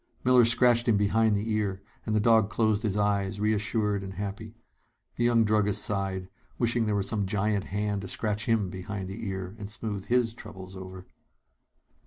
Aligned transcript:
Miller 0.23 0.45
scratched 0.45 0.87
him 0.87 0.97
behind 0.97 1.35
the 1.35 1.51
ear, 1.51 1.79
and 2.07 2.15
the 2.15 2.19
dog 2.19 2.49
closed 2.49 2.81
his 2.81 2.97
eyes, 2.97 3.39
reassured 3.39 4.01
and 4.01 4.15
happy. 4.15 4.55
The 5.15 5.25
young 5.25 5.43
druggist 5.43 5.83
sighed, 5.85 6.27
wishing 6.57 6.87
there 6.87 6.95
were 6.95 7.03
some 7.03 7.27
giant 7.27 7.65
hand 7.65 8.01
to 8.01 8.07
scratch 8.07 8.47
him 8.47 8.71
behind 8.71 9.07
the 9.07 9.27
ear 9.27 9.55
and 9.59 9.69
smooth 9.69 10.05
his 10.05 10.33
troubles 10.33 10.75
over. 10.75 11.05